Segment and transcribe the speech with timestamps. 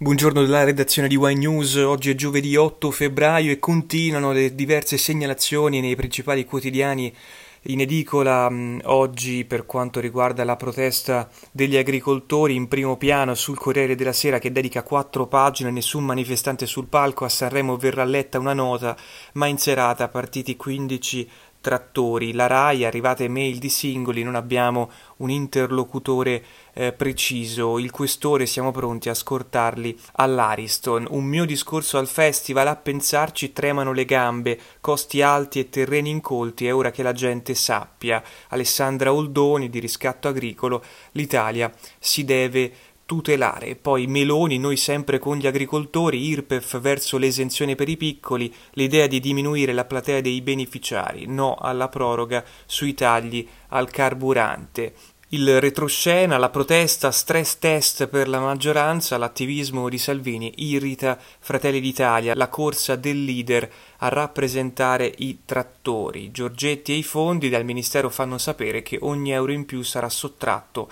[0.00, 4.96] Buongiorno dalla redazione di Wine News, oggi è giovedì 8 febbraio e continuano le diverse
[4.96, 7.12] segnalazioni nei principali quotidiani
[7.62, 13.58] in edicola mh, oggi per quanto riguarda la protesta degli agricoltori in primo piano sul
[13.58, 18.38] Corriere della Sera che dedica quattro pagine, nessun manifestante sul palco, a Sanremo verrà letta
[18.38, 18.96] una nota,
[19.32, 21.28] ma in serata partiti 15
[21.60, 28.46] trattori, la RAI, arrivate mail di singoli, non abbiamo un interlocutore eh, preciso, il questore
[28.46, 31.06] siamo pronti a scortarli all'Ariston.
[31.10, 36.66] Un mio discorso al festival, a pensarci tremano le gambe, costi alti e terreni incolti,
[36.66, 38.22] è ora che la gente sappia.
[38.48, 42.72] Alessandra Oldoni di Riscatto Agricolo, l'Italia si deve
[43.08, 43.74] tutelare.
[43.74, 49.18] Poi Meloni, noi sempre con gli agricoltori, IRPEF verso l'esenzione per i piccoli, l'idea di
[49.18, 54.92] diminuire la platea dei beneficiari, no alla proroga sui tagli al carburante.
[55.30, 62.34] Il retroscena, la protesta, stress test per la maggioranza, l'attivismo di Salvini irrita Fratelli d'Italia,
[62.34, 66.30] la corsa del leader a rappresentare i trattori.
[66.30, 70.90] Giorgetti e i fondi dal Ministero fanno sapere che ogni euro in più sarà sottratto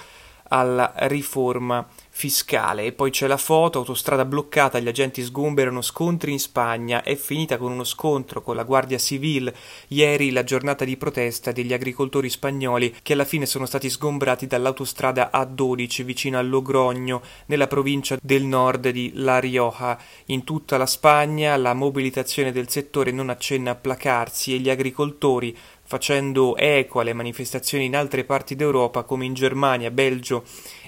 [0.48, 2.84] alla riforma fiscale.
[2.84, 7.58] E poi c'è la foto, autostrada bloccata, gli agenti sgomberano scontri in Spagna, è finita
[7.58, 9.54] con uno scontro con la Guardia Civile.
[9.88, 15.30] Ieri la giornata di protesta degli agricoltori spagnoli che alla fine sono stati sgombrati dall'autostrada
[15.32, 19.98] A12 vicino a Logrogno, nella provincia del nord di La Rioja.
[20.26, 25.54] In tutta la Spagna la mobilitazione del settore non accenna a placarsi e gli agricoltori
[25.86, 30.44] facendo eco alle manifestazioni in altre parti d'Europa come in Germania, Belgio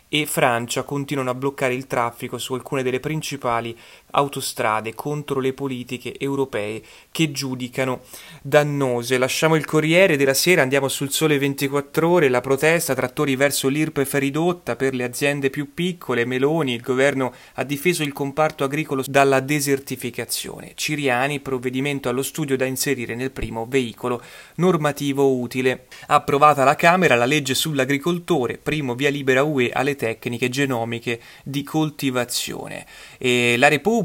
[0.09, 3.79] e Francia continuano a bloccare il traffico su alcune delle principali
[4.11, 8.01] autostrade contro le politiche europee che giudicano
[8.43, 9.19] dannose.
[9.19, 14.15] Lasciamo il Corriere della Sera, andiamo sul Sole 24 ore, la protesta, trattori verso l'IRPEF
[14.15, 19.41] ridotta per le aziende più piccole, Meloni, il governo ha difeso il comparto agricolo dalla
[19.41, 20.73] desertificazione.
[20.75, 24.23] Ciriani, provvedimento allo studio da inserire nel primo veicolo
[24.57, 25.87] normativo utile.
[26.07, 32.87] Approvata la Camera la legge sull'agricoltore, primo via libera UE alle tecniche genomiche di coltivazione.
[33.19, 33.97] E la Repubblica,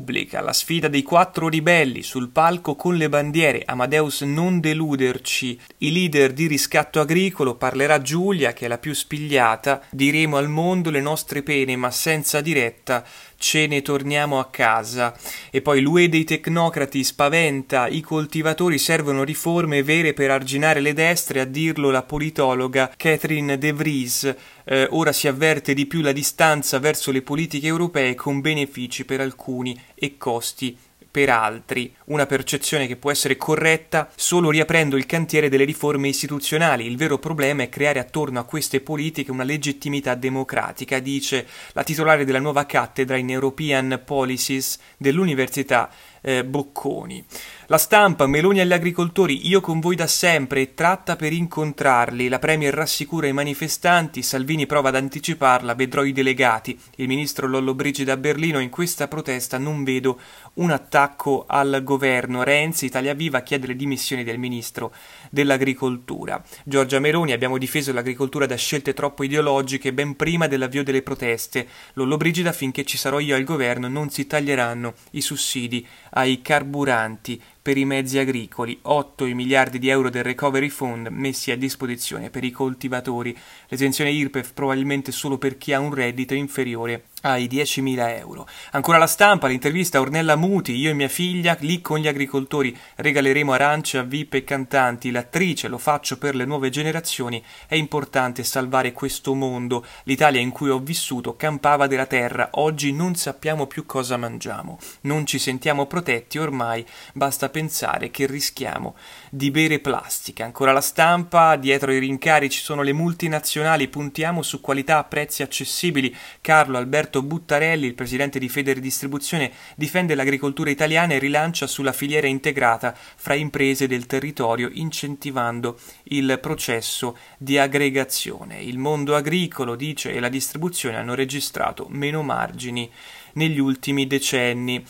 [0.42, 6.34] la sfida dei quattro ribelli sul palco con le bandiere, Amadeus non deluderci, i leader
[6.34, 11.44] di riscatto agricolo, parlerà Giulia che è la più spigliata, diremo al mondo le nostre
[11.44, 13.06] pene ma senza diretta
[13.44, 15.14] ce ne torniamo a casa.
[15.52, 21.42] E poi l'UE dei tecnocrati spaventa, i coltivatori servono riforme vere per arginare le destre,
[21.42, 24.36] a dirlo la politologa Catherine De Vries.
[24.66, 29.20] Eh, ora si avverte di più la distanza verso le politiche europee con benefici per
[29.20, 30.78] alcuni e costi
[31.14, 36.88] per altri, una percezione che può essere corretta solo riaprendo il cantiere delle riforme istituzionali.
[36.88, 42.26] Il vero problema è creare attorno a queste politiche una legittimità democratica, dice la titolare
[42.26, 45.88] della nuova cattedra in European Policies dell'Università
[46.24, 47.24] eh, Bocconi.
[47.68, 52.28] La stampa, Meloni agli agricoltori, io con voi da sempre e tratta per incontrarli.
[52.30, 56.80] La Premier rassicura i manifestanti, Salvini prova ad anticiparla, vedrò i delegati.
[56.96, 60.20] Il ministro Lollo Brigida a Berlino, in questa protesta non vedo
[60.56, 62.44] un attacco al governo.
[62.44, 64.94] Renzi, Italia Viva, chiede le dimissioni del ministro
[65.34, 66.44] dell'agricoltura.
[66.64, 71.68] Giorgia Meloni, abbiamo difeso l'agricoltura da scelte troppo ideologiche ben prima dell'avvio delle proteste.
[71.94, 77.42] Lollo Brigida, finché ci sarò io al governo non si taglieranno i sussidi ai carburanti
[77.64, 82.30] per i mezzi agricoli, 8 i miliardi di euro del Recovery Fund messi a disposizione
[82.30, 83.36] per i coltivatori,
[83.70, 88.46] l'esenzione IRPEF probabilmente solo per chi ha un reddito inferiore ai 10.000 euro.
[88.72, 92.78] Ancora la stampa, l'intervista a Ornella Muti, io e mia figlia, lì con gli agricoltori
[92.96, 98.44] regaleremo arance a VIP e cantanti, l'attrice, lo faccio per le nuove generazioni, è importante
[98.44, 103.86] salvare questo mondo, l'Italia in cui ho vissuto campava della terra, oggi non sappiamo più
[103.86, 108.96] cosa mangiamo, non ci sentiamo protetti ormai, basta pensare che rischiamo
[109.30, 110.44] di bere plastica.
[110.44, 115.44] Ancora la stampa, dietro i rincari ci sono le multinazionali, puntiamo su qualità a prezzi
[115.44, 122.26] accessibili, Carlo Alberto Buttarelli, il presidente di Federdistribuzione, difende l'agricoltura italiana e rilancia sulla filiera
[122.26, 128.62] integrata fra imprese del territorio, incentivando il processo di aggregazione.
[128.62, 132.90] Il mondo agricolo, dice, e la distribuzione hanno registrato meno margini
[133.34, 134.84] negli ultimi decenni.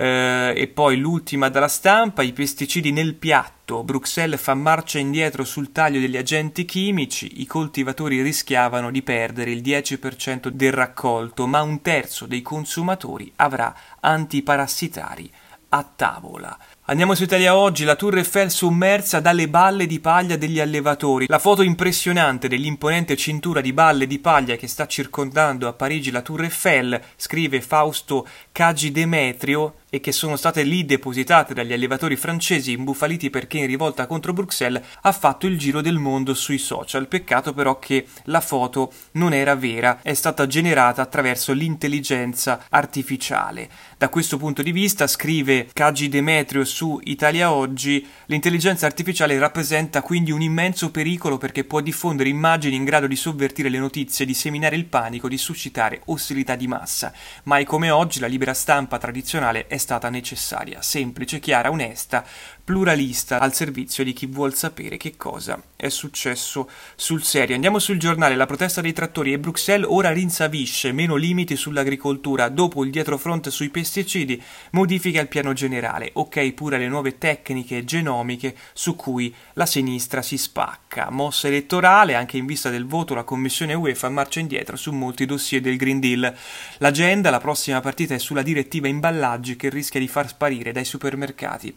[0.00, 3.82] Eh, e poi l'ultima dalla stampa, i pesticidi nel piatto.
[3.82, 9.60] Bruxelles fa marcia indietro sul taglio degli agenti chimici, i coltivatori rischiavano di perdere il
[9.60, 15.28] 10% del raccolto, ma un terzo dei consumatori avrà antiparassitari
[15.70, 16.56] a tavola.
[16.84, 21.26] Andiamo su Italia Oggi, la Tour Eiffel sommersa dalle balle di paglia degli allevatori.
[21.28, 26.22] La foto impressionante dell'imponente cintura di balle di paglia che sta circondando a Parigi la
[26.22, 32.72] Tour Eiffel, scrive Fausto Cagi Demetrio, e che sono state lì depositate dagli allevatori francesi
[32.72, 37.08] imbufaliti perché in rivolta contro Bruxelles, ha fatto il giro del mondo sui social.
[37.08, 43.68] Peccato però che la foto non era vera, è stata generata attraverso l'intelligenza artificiale.
[43.96, 50.30] Da questo punto di vista, scrive Cagi Demetrio su Italia Oggi, l'intelligenza artificiale rappresenta quindi
[50.30, 54.76] un immenso pericolo perché può diffondere immagini in grado di sovvertire le notizie, di seminare
[54.76, 57.12] il panico, di suscitare ostilità di massa.
[57.44, 62.24] Mai come oggi la libera stampa tradizionale è stata necessaria, semplice, chiara, onesta,
[62.68, 67.54] pluralista, al servizio di chi vuol sapere che cosa è successo sul serio.
[67.54, 72.84] Andiamo sul giornale, la protesta dei trattori e Bruxelles ora rinsavisce, meno limiti sull'agricoltura, dopo
[72.84, 74.42] il dietrofront sui pesticidi,
[74.72, 80.36] modifica il piano generale, ok pure le nuove tecniche genomiche su cui la sinistra si
[80.36, 81.08] spacca.
[81.10, 85.62] Mossa elettorale, anche in vista del voto la Commissione UEFA marcia indietro su molti dossier
[85.62, 86.36] del Green Deal.
[86.78, 91.74] L'agenda, la prossima partita è sulla direttiva imballaggi che rischia di far sparire dai supermercati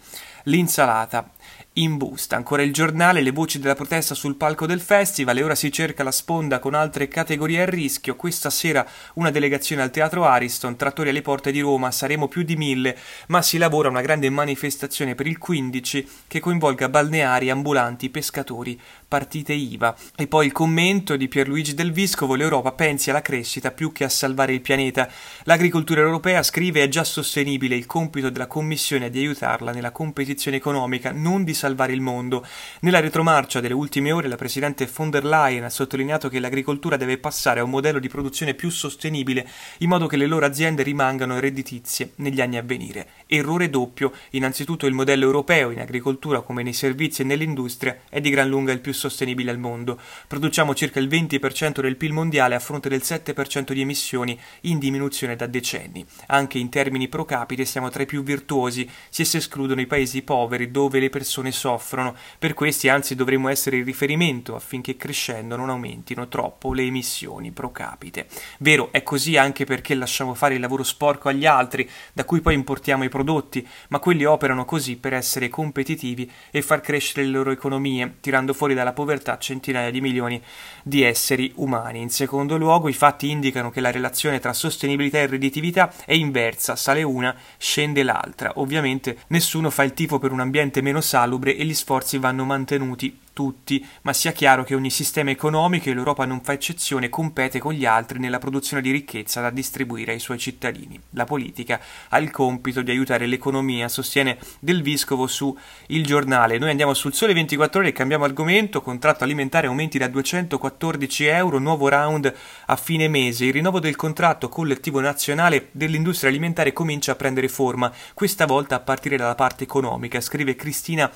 [0.91, 1.25] ละครับ
[1.73, 2.35] in busta.
[2.35, 6.03] Ancora il giornale, le voci della protesta sul palco del festival e ora si cerca
[6.03, 8.15] la sponda con altre categorie a rischio.
[8.15, 12.57] Questa sera una delegazione al Teatro Ariston, trattori alle porte di Roma, saremo più di
[12.57, 12.97] mille,
[13.27, 19.53] ma si lavora una grande manifestazione per il 15 che coinvolga balneari, ambulanti, pescatori, partite
[19.53, 19.95] IVA.
[20.15, 24.09] E poi il commento di Pierluigi Del Viscovo, l'Europa pensi alla crescita più che a
[24.09, 25.09] salvare il pianeta.
[25.43, 30.57] L'agricoltura europea, scrive, è già sostenibile, il compito della Commissione è di aiutarla nella competizione
[30.57, 32.45] economica, non di salvare il mondo.
[32.81, 37.17] Nella retromarcia delle ultime ore la Presidente von der Leyen ha sottolineato che l'agricoltura deve
[37.17, 39.47] passare a un modello di produzione più sostenibile
[39.77, 43.07] in modo che le loro aziende rimangano redditizie negli anni a venire.
[43.27, 48.29] Errore doppio, innanzitutto il modello europeo in agricoltura come nei servizi e nell'industria è di
[48.29, 49.99] gran lunga il più sostenibile al mondo.
[50.27, 55.37] Produciamo circa il 20% del PIL mondiale a fronte del 7% di emissioni in diminuzione
[55.37, 56.05] da decenni.
[56.27, 60.23] Anche in termini pro capite siamo tra i più virtuosi se si escludono i paesi
[60.23, 62.15] poveri dove le persone ne soffrono.
[62.37, 67.71] Per questi anzi dovremmo essere il riferimento affinché crescendo non aumentino troppo le emissioni pro
[67.71, 68.27] capite.
[68.59, 72.53] Vero, è così anche perché lasciamo fare il lavoro sporco agli altri, da cui poi
[72.53, 77.51] importiamo i prodotti, ma quelli operano così per essere competitivi e far crescere le loro
[77.51, 80.41] economie, tirando fuori dalla povertà centinaia di milioni
[80.83, 82.01] di esseri umani.
[82.01, 86.75] In secondo luogo, i fatti indicano che la relazione tra sostenibilità e redditività è inversa,
[86.75, 88.53] sale una, scende l'altra.
[88.55, 93.19] Ovviamente nessuno fa il tifo per un ambiente meno salubre e gli sforzi vanno mantenuti
[93.33, 97.73] tutti, ma sia chiaro che ogni sistema economico, e l'Europa non fa eccezione, compete con
[97.73, 100.99] gli altri nella produzione di ricchezza da distribuire ai suoi cittadini.
[101.11, 101.79] La politica
[102.09, 105.55] ha il compito di aiutare l'economia, sostiene Del Viscovo su
[105.87, 106.57] Il Giornale.
[106.57, 111.59] Noi andiamo sul Sole 24 ore e cambiamo argomento, contratto alimentare aumenti da 214 euro,
[111.59, 112.33] nuovo round
[112.65, 113.45] a fine mese.
[113.45, 118.79] Il rinnovo del contratto collettivo nazionale dell'industria alimentare comincia a prendere forma, questa volta a
[118.79, 121.11] partire dalla parte economica, scrive Cristina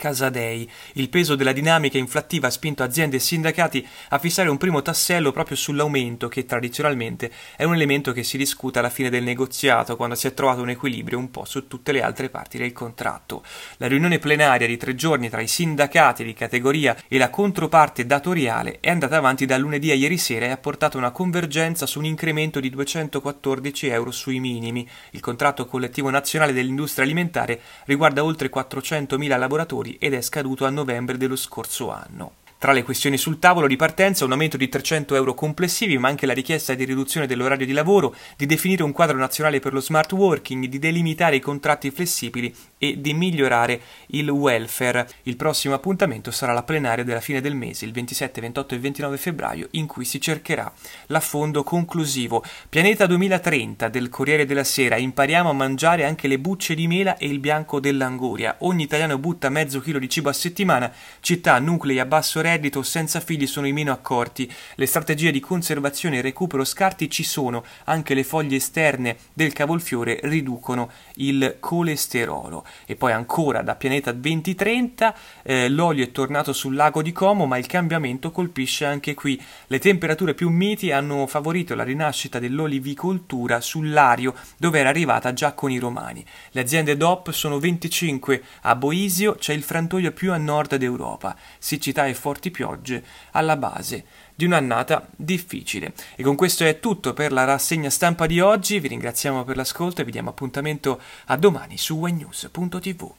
[0.00, 0.68] Casadei.
[0.94, 5.30] Il peso della dinamica inflattiva ha spinto aziende e sindacati a fissare un primo tassello
[5.30, 10.14] proprio sull'aumento, che tradizionalmente è un elemento che si discute alla fine del negoziato, quando
[10.14, 13.44] si è trovato un equilibrio un po' su tutte le altre parti del contratto.
[13.76, 18.78] La riunione plenaria di tre giorni tra i sindacati di categoria e la controparte datoriale
[18.80, 22.06] è andata avanti da lunedì a ieri sera e ha portato una convergenza su un
[22.06, 24.88] incremento di 214 euro sui minimi.
[25.10, 31.16] Il contratto collettivo nazionale dell'industria alimentare riguarda oltre 400.000 lavoratori ed è scaduto a novembre
[31.16, 32.32] dello scorso anno.
[32.60, 36.26] Tra le questioni sul tavolo di partenza un aumento di 300 euro complessivi, ma anche
[36.26, 40.12] la richiesta di riduzione dell'orario di lavoro, di definire un quadro nazionale per lo smart
[40.12, 45.06] working, di delimitare i contratti flessibili e di migliorare il welfare.
[45.24, 49.16] Il prossimo appuntamento sarà la plenaria della fine del mese, il 27, 28 e 29
[49.18, 50.72] febbraio, in cui si cercherà
[51.08, 52.42] l'affondo conclusivo.
[52.70, 54.96] Pianeta 2030 del Corriere della Sera.
[54.96, 58.56] Impariamo a mangiare anche le bucce di mela e il bianco dell'anguria.
[58.60, 60.90] Ogni italiano butta mezzo chilo di cibo a settimana.
[61.20, 64.50] Città, nuclei a basso reddito senza figli sono i meno accorti.
[64.76, 70.18] Le strategie di conservazione e recupero scarti ci sono, anche le foglie esterne del cavolfiore
[70.22, 72.64] riducono il colesterolo.
[72.86, 77.58] E poi ancora da Pianeta 2030 eh, l'olio è tornato sul lago di Como, ma
[77.58, 79.40] il cambiamento colpisce anche qui.
[79.66, 85.70] Le temperature più miti hanno favorito la rinascita dell'olivicoltura sull'Ario, dove era arrivata già con
[85.70, 86.24] i romani.
[86.50, 91.36] Le aziende DOP sono 25, a Boisio c'è il frantoio più a nord d'Europa.
[91.58, 94.04] Siccità e forti piogge alla base
[94.40, 95.92] di un'annata difficile.
[96.16, 100.00] E con questo è tutto per la rassegna stampa di oggi, vi ringraziamo per l'ascolto
[100.00, 103.12] e vi diamo appuntamento a domani su wnews.tv.